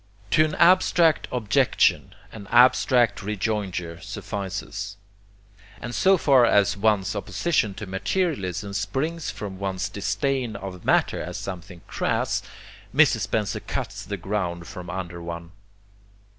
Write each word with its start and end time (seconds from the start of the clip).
To 0.31 0.43
an 0.43 0.55
abstract 0.55 1.27
objection 1.31 2.15
an 2.31 2.47
abstract 2.47 3.21
rejoinder 3.21 4.01
suffices; 4.01 4.97
and 5.79 5.93
so 5.93 6.17
far 6.17 6.43
as 6.43 6.75
one's 6.75 7.15
opposition 7.15 7.75
to 7.75 7.85
materialism 7.85 8.73
springs 8.73 9.29
from 9.29 9.59
one's 9.59 9.89
disdain 9.89 10.55
of 10.55 10.83
matter 10.83 11.21
as 11.21 11.37
something 11.37 11.81
'crass,' 11.85 12.41
Mr. 12.91 13.19
Spencer 13.19 13.59
cuts 13.59 14.03
the 14.03 14.17
ground 14.17 14.65
from 14.65 14.89
under 14.89 15.21
one. 15.21 15.51